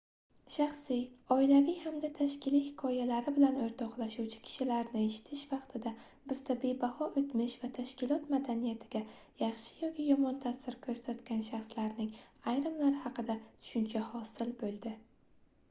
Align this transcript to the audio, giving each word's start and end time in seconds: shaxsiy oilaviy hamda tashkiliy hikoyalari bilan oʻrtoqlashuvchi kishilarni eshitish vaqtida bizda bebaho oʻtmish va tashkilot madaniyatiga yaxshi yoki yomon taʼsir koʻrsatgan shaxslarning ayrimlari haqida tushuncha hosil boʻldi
shaxsiy 0.51 1.01
oilaviy 1.33 1.75
hamda 1.81 2.09
tashkiliy 2.19 2.61
hikoyalari 2.67 3.33
bilan 3.35 3.59
oʻrtoqlashuvchi 3.65 4.39
kishilarni 4.47 5.03
eshitish 5.09 5.43
vaqtida 5.51 5.91
bizda 6.31 6.55
bebaho 6.63 7.09
oʻtmish 7.21 7.53
va 7.65 7.69
tashkilot 7.75 8.25
madaniyatiga 8.35 9.03
yaxshi 9.43 9.77
yoki 9.83 10.05
yomon 10.09 10.41
taʼsir 10.47 10.79
koʻrsatgan 10.87 11.45
shaxslarning 11.51 12.11
ayrimlari 12.53 13.05
haqida 13.05 13.37
tushuncha 13.51 14.03
hosil 14.09 14.55
boʻldi 14.65 14.97